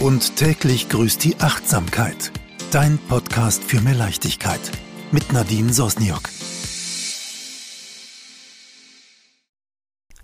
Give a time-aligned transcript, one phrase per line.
[0.00, 2.32] und täglich grüßt die Achtsamkeit.
[2.70, 4.60] Dein Podcast für mehr Leichtigkeit
[5.10, 6.28] mit Nadine Sosniok.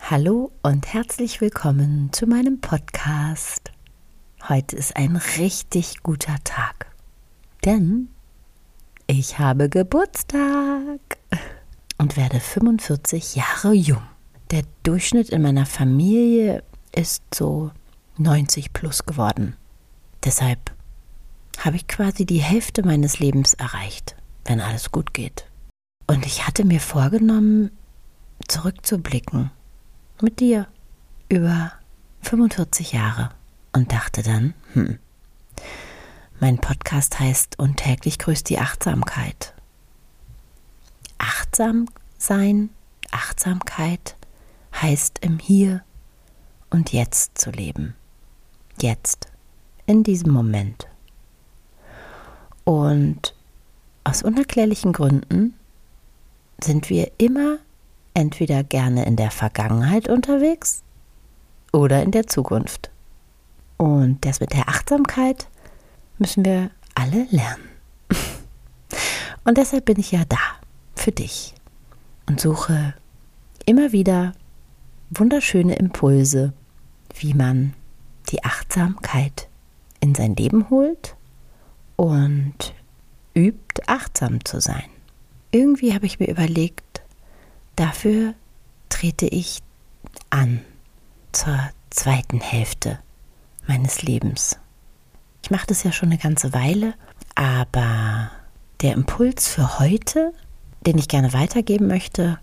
[0.00, 3.70] Hallo und herzlich willkommen zu meinem Podcast.
[4.48, 6.86] Heute ist ein richtig guter Tag,
[7.64, 8.08] denn
[9.06, 11.18] ich habe Geburtstag
[11.98, 14.02] und werde 45 Jahre jung.
[14.50, 17.70] Der Durchschnitt in meiner Familie ist so
[18.20, 19.56] 90 plus geworden.
[20.24, 20.70] Deshalb
[21.58, 25.46] habe ich quasi die Hälfte meines Lebens erreicht, wenn alles gut geht.
[26.06, 27.70] Und ich hatte mir vorgenommen,
[28.48, 29.50] zurückzublicken
[30.20, 30.66] mit dir
[31.28, 31.72] über
[32.22, 33.30] 45 Jahre
[33.72, 34.98] und dachte dann, hm,
[36.40, 39.54] mein Podcast heißt Und täglich grüßt die Achtsamkeit.
[41.18, 42.70] Achtsam sein,
[43.10, 44.16] Achtsamkeit
[44.74, 45.82] heißt im Hier
[46.70, 47.94] und Jetzt zu leben.
[48.80, 49.28] Jetzt
[49.86, 50.86] in diesem Moment.
[52.64, 53.34] Und
[54.04, 55.54] aus unerklärlichen Gründen
[56.62, 57.58] sind wir immer
[58.14, 60.82] entweder gerne in der Vergangenheit unterwegs
[61.72, 62.90] oder in der Zukunft.
[63.76, 65.48] Und das mit der Achtsamkeit
[66.18, 67.68] müssen wir alle lernen.
[69.44, 70.38] Und deshalb bin ich ja da
[70.94, 71.54] für dich
[72.26, 72.94] und suche
[73.64, 74.34] immer wieder
[75.08, 76.52] wunderschöne Impulse,
[77.14, 77.72] wie man
[78.30, 79.48] die Achtsamkeit
[80.00, 81.16] in sein Leben holt
[81.96, 82.74] und
[83.34, 84.88] übt, achtsam zu sein.
[85.52, 87.02] Irgendwie habe ich mir überlegt,
[87.76, 88.34] dafür
[88.88, 89.60] trete ich
[90.30, 90.60] an
[91.32, 92.98] zur zweiten Hälfte
[93.66, 94.58] meines Lebens.
[95.42, 96.94] Ich mache das ja schon eine ganze Weile,
[97.34, 98.30] aber
[98.80, 100.32] der Impuls für heute,
[100.86, 102.38] den ich gerne weitergeben möchte,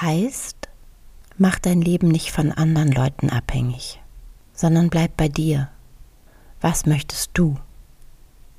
[0.00, 0.68] heißt,
[1.38, 4.01] mach dein Leben nicht von anderen Leuten abhängig,
[4.62, 5.70] sondern bleib bei dir.
[6.60, 7.58] Was möchtest du?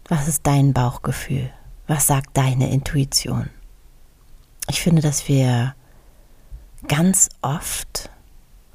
[0.10, 1.50] Was ist dein Bauchgefühl?
[1.88, 3.50] Was sagt deine Intuition?
[4.70, 5.76] Ich finde, dass wir
[6.90, 8.10] ganz oft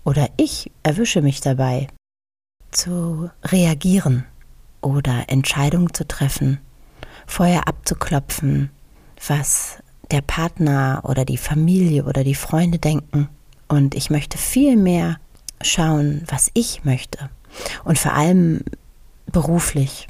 [0.04, 1.88] oder ich erwische mich dabei,
[2.70, 4.24] zu reagieren
[4.80, 6.60] oder Entscheidungen zu treffen,
[7.26, 8.70] vorher abzuklopfen,
[9.26, 13.28] was der Partner oder die Familie oder die Freunde denken.
[13.68, 15.18] Und ich möchte viel mehr
[15.62, 17.30] schauen, was ich möchte.
[17.84, 18.62] Und vor allem
[19.26, 20.08] beruflich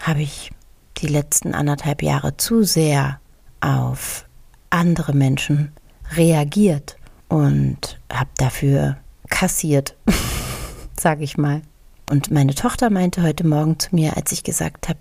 [0.00, 0.50] habe ich
[0.98, 3.20] die letzten anderthalb Jahre zu sehr
[3.60, 4.26] auf
[4.70, 5.72] andere Menschen
[6.12, 6.96] reagiert
[7.28, 8.96] und habe dafür
[9.28, 9.96] kassiert,
[10.98, 11.62] sage ich mal.
[12.10, 15.00] Und meine Tochter meinte heute Morgen zu mir, als ich gesagt habe,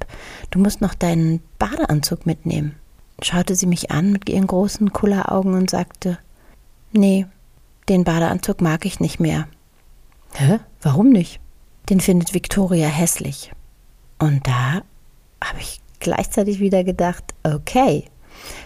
[0.52, 2.76] du musst noch deinen Badeanzug mitnehmen,
[3.22, 6.18] schaute sie mich an mit ihren großen Kulleraugen und sagte,
[6.92, 7.26] nee,
[7.88, 9.48] den Badeanzug mag ich nicht mehr.
[10.34, 10.60] Hä?
[10.82, 11.40] Warum nicht?
[11.90, 13.52] den findet Victoria hässlich.
[14.20, 14.82] Und da
[15.44, 18.06] habe ich gleichzeitig wieder gedacht, okay,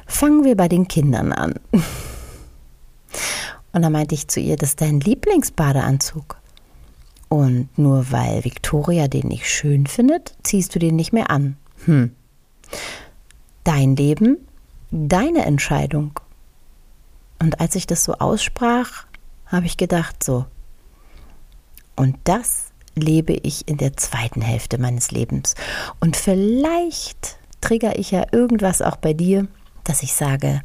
[0.07, 1.53] fangen wir bei den Kindern an.
[3.73, 6.37] Und da meinte ich zu ihr, das ist dein Lieblingsbadeanzug.
[7.29, 11.55] Und nur weil Victoria den nicht schön findet, ziehst du den nicht mehr an.
[11.85, 12.11] Hm.
[13.63, 14.37] Dein Leben,
[14.91, 16.19] deine Entscheidung.
[17.39, 19.05] Und als ich das so aussprach,
[19.45, 20.45] habe ich gedacht, so.
[21.95, 25.55] Und das lebe ich in der zweiten Hälfte meines Lebens.
[25.99, 29.47] Und vielleicht trigger ich ja irgendwas auch bei dir,
[29.83, 30.61] dass ich sage,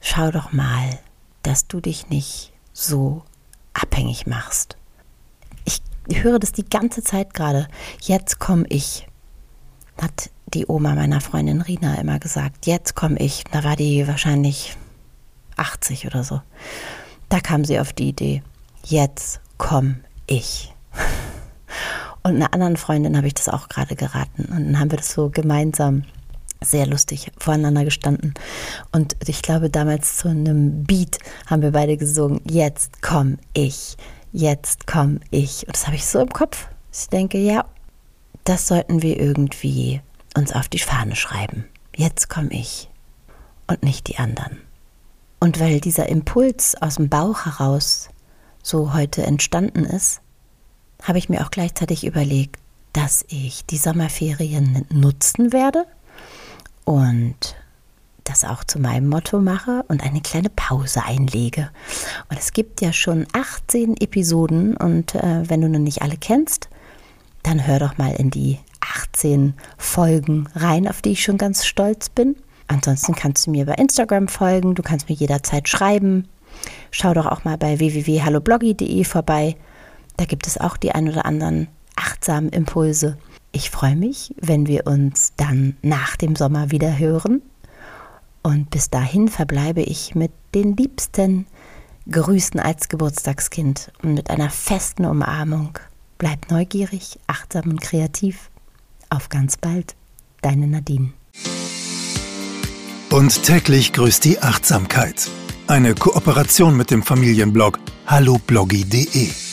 [0.00, 0.98] schau doch mal,
[1.42, 3.22] dass du dich nicht so
[3.72, 4.76] abhängig machst.
[5.64, 5.80] Ich
[6.12, 7.68] höre das die ganze Zeit gerade.
[8.00, 9.06] Jetzt komme ich,
[10.00, 12.66] hat die Oma meiner Freundin Rina immer gesagt.
[12.66, 13.44] Jetzt komme ich.
[13.50, 14.76] Da war die wahrscheinlich
[15.56, 16.40] 80 oder so.
[17.28, 18.42] Da kam sie auf die Idee.
[18.84, 20.74] Jetzt komme ich.
[22.22, 24.46] Und einer anderen Freundin habe ich das auch gerade geraten.
[24.46, 26.04] Und dann haben wir das so gemeinsam
[26.62, 28.34] sehr lustig voreinander gestanden.
[28.92, 33.96] Und ich glaube, damals zu einem Beat haben wir beide gesungen, jetzt komm ich,
[34.32, 35.66] jetzt komm ich.
[35.66, 36.68] Und das habe ich so im Kopf.
[36.92, 37.66] Ich denke, ja,
[38.44, 40.00] das sollten wir irgendwie
[40.36, 41.66] uns auf die Fahne schreiben.
[41.94, 42.88] Jetzt komm ich
[43.66, 44.58] und nicht die anderen.
[45.40, 48.08] Und weil dieser Impuls aus dem Bauch heraus
[48.64, 50.20] so heute entstanden ist,
[51.02, 52.58] habe ich mir auch gleichzeitig überlegt,
[52.94, 55.84] dass ich die Sommerferien nutzen werde
[56.84, 57.56] und
[58.24, 61.70] das auch zu meinem Motto mache und eine kleine Pause einlege.
[62.30, 66.70] Und es gibt ja schon 18 Episoden und äh, wenn du noch nicht alle kennst,
[67.42, 72.08] dann hör doch mal in die 18 Folgen rein, auf die ich schon ganz stolz
[72.08, 72.36] bin.
[72.66, 76.26] Ansonsten kannst du mir bei Instagram folgen, du kannst mir jederzeit schreiben.
[76.90, 79.56] Schau doch auch mal bei www.hallobloggy.de vorbei.
[80.16, 83.18] Da gibt es auch die ein oder anderen achtsamen Impulse.
[83.52, 87.42] Ich freue mich, wenn wir uns dann nach dem Sommer wieder hören.
[88.42, 91.46] Und bis dahin verbleibe ich mit den liebsten
[92.10, 95.78] Grüßen als Geburtstagskind und mit einer festen Umarmung.
[96.18, 98.50] Bleib neugierig, achtsam und kreativ.
[99.08, 99.94] Auf ganz bald,
[100.42, 101.12] deine Nadine.
[103.10, 105.30] Und täglich grüßt die Achtsamkeit.
[105.66, 109.43] Eine Kooperation mit dem Familienblog hallobloggy.de.